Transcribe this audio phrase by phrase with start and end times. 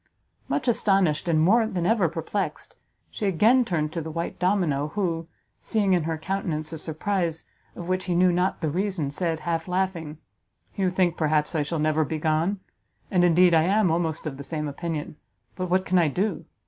[0.47, 2.75] Much astonished, and more than ever perplexed,
[3.11, 5.27] she again turned to the white domino, who,
[5.59, 7.43] seeing in her countenance a surprise
[7.75, 10.17] of which he knew not the reason, said, half laughing,
[10.75, 12.59] "You think, perhaps, I shall never be gone?
[13.11, 15.17] And indeed I am almost of the same opinion;
[15.55, 16.45] but what can I do?